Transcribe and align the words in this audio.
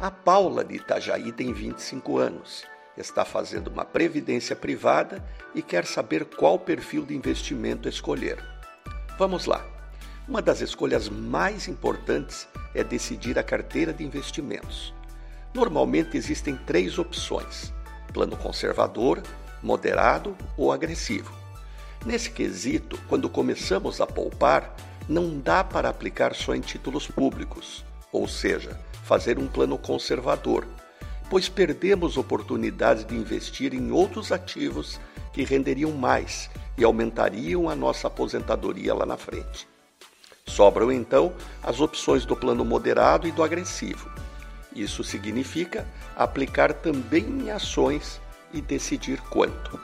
A 0.00 0.10
Paula 0.10 0.64
de 0.64 0.76
Itajaí 0.76 1.30
tem 1.30 1.52
25 1.52 2.16
anos, 2.16 2.64
está 2.96 3.22
fazendo 3.22 3.68
uma 3.68 3.84
previdência 3.84 4.56
privada 4.56 5.22
e 5.54 5.60
quer 5.60 5.84
saber 5.84 6.24
qual 6.24 6.58
perfil 6.58 7.04
de 7.04 7.14
investimento 7.14 7.86
escolher. 7.86 8.42
Vamos 9.18 9.44
lá. 9.44 9.62
Uma 10.26 10.40
das 10.40 10.62
escolhas 10.62 11.10
mais 11.10 11.68
importantes 11.68 12.48
é 12.74 12.82
decidir 12.82 13.38
a 13.38 13.42
carteira 13.42 13.92
de 13.92 14.02
investimentos. 14.02 14.94
Normalmente 15.52 16.16
existem 16.16 16.56
três 16.56 16.98
opções: 16.98 17.70
plano 18.10 18.38
conservador, 18.38 19.22
moderado 19.62 20.34
ou 20.56 20.72
agressivo. 20.72 21.30
Nesse 22.06 22.30
quesito, 22.30 22.98
quando 23.06 23.28
começamos 23.28 24.00
a 24.00 24.06
poupar, 24.06 24.74
não 25.06 25.38
dá 25.38 25.62
para 25.62 25.90
aplicar 25.90 26.34
só 26.34 26.54
em 26.54 26.62
títulos 26.62 27.06
públicos, 27.06 27.84
ou 28.12 28.26
seja, 28.28 28.78
fazer 29.04 29.38
um 29.38 29.46
plano 29.46 29.78
conservador, 29.78 30.66
pois 31.28 31.48
perdemos 31.48 32.16
oportunidades 32.16 33.04
de 33.04 33.14
investir 33.14 33.74
em 33.74 33.90
outros 33.90 34.32
ativos 34.32 35.00
que 35.32 35.44
renderiam 35.44 35.92
mais 35.92 36.50
e 36.76 36.84
aumentariam 36.84 37.68
a 37.68 37.74
nossa 37.74 38.08
aposentadoria 38.08 38.94
lá 38.94 39.06
na 39.06 39.16
frente. 39.16 39.68
Sobram 40.46 40.90
então 40.90 41.32
as 41.62 41.80
opções 41.80 42.24
do 42.24 42.34
plano 42.34 42.64
moderado 42.64 43.28
e 43.28 43.32
do 43.32 43.42
agressivo. 43.42 44.10
Isso 44.74 45.04
significa 45.04 45.86
aplicar 46.16 46.72
também 46.72 47.24
em 47.24 47.50
ações 47.50 48.20
e 48.52 48.60
decidir 48.60 49.20
quanto. 49.22 49.78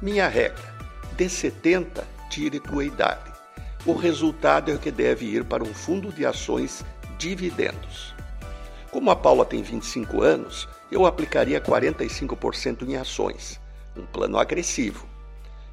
Minha 0.00 0.28
regra: 0.28 0.74
de 1.16 1.28
70, 1.28 2.06
tire 2.30 2.60
tua 2.60 2.84
idade. 2.84 3.32
O 3.84 3.94
resultado 3.94 4.70
é 4.70 4.74
o 4.74 4.78
que 4.78 4.90
deve 4.90 5.26
ir 5.26 5.44
para 5.44 5.64
um 5.64 5.72
fundo 5.72 6.12
de 6.12 6.26
ações 6.26 6.84
dividendos. 7.18 8.14
Como 8.90 9.10
a 9.10 9.16
Paula 9.16 9.44
tem 9.44 9.60
25 9.60 10.22
anos, 10.22 10.68
eu 10.90 11.04
aplicaria 11.04 11.60
45% 11.60 12.88
em 12.88 12.96
ações, 12.96 13.60
um 13.96 14.06
plano 14.06 14.38
agressivo. 14.38 15.06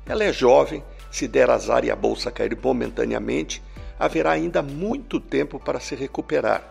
Ela 0.05 0.25
é 0.25 0.33
jovem, 0.33 0.83
se 1.09 1.27
der 1.27 1.49
azar 1.49 1.85
e 1.85 1.91
a 1.91 1.95
bolsa 1.95 2.29
cair 2.29 2.57
momentaneamente, 2.61 3.63
haverá 3.97 4.31
ainda 4.31 4.61
muito 4.61 5.19
tempo 5.19 5.59
para 5.59 5.79
se 5.79 5.95
recuperar, 5.95 6.61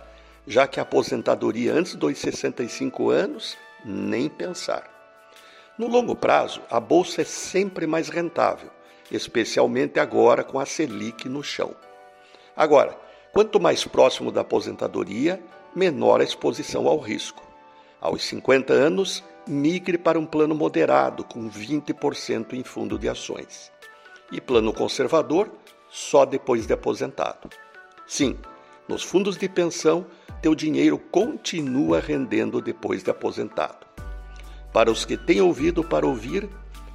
já 0.46 0.66
que 0.66 0.78
a 0.78 0.82
aposentadoria 0.82 1.72
antes 1.72 1.94
dos 1.94 2.18
65 2.18 3.10
anos, 3.10 3.56
nem 3.84 4.28
pensar. 4.28 4.90
No 5.78 5.88
longo 5.88 6.14
prazo, 6.14 6.60
a 6.70 6.78
bolsa 6.78 7.22
é 7.22 7.24
sempre 7.24 7.86
mais 7.86 8.08
rentável, 8.08 8.70
especialmente 9.10 9.98
agora 9.98 10.44
com 10.44 10.60
a 10.60 10.66
Selic 10.66 11.28
no 11.28 11.42
chão. 11.42 11.74
Agora, 12.54 12.96
quanto 13.34 13.58
mais 13.58 13.84
próximo 13.84 14.30
da 14.30 14.42
aposentadoria, 14.42 15.42
menor 15.74 16.20
a 16.20 16.24
exposição 16.24 16.86
ao 16.86 17.00
risco. 17.00 17.42
Aos 18.00 18.22
50 18.22 18.72
anos, 18.72 19.24
migre 19.44 19.98
para 19.98 20.20
um 20.20 20.24
plano 20.24 20.54
moderado, 20.54 21.24
com 21.24 21.50
20% 21.50 22.52
em 22.52 22.62
fundo 22.62 22.96
de 22.96 23.08
ações. 23.08 23.72
E 24.30 24.40
plano 24.40 24.72
conservador, 24.72 25.50
só 25.90 26.24
depois 26.24 26.64
de 26.64 26.74
aposentado. 26.74 27.50
Sim, 28.06 28.38
nos 28.88 29.02
fundos 29.02 29.36
de 29.36 29.48
pensão, 29.48 30.06
teu 30.40 30.54
dinheiro 30.54 30.96
continua 30.96 31.98
rendendo 31.98 32.60
depois 32.60 33.02
de 33.02 33.10
aposentado. 33.10 33.84
Para 34.72 34.92
os 34.92 35.04
que 35.04 35.16
têm 35.16 35.40
ouvido 35.40 35.82
para 35.82 36.06
ouvir, 36.06 36.48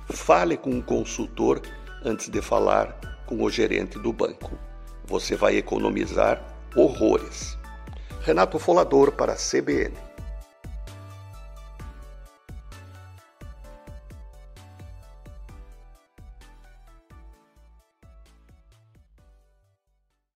fale 0.07 0.55
com 0.55 0.69
um 0.69 0.81
consultor 0.81 1.61
antes 2.01 2.29
de 2.29 2.41
falar 2.41 2.97
com 3.25 3.43
o 3.43 3.49
gerente 3.49 3.99
do 3.99 4.13
banco. 4.13 4.68
Você 5.09 5.35
vai 5.35 5.57
economizar 5.57 6.39
horrores. 6.75 7.57
Renato 8.21 8.59
Folador 8.59 9.11
para 9.13 9.33
a 9.33 9.35
CBN. 9.35 10.08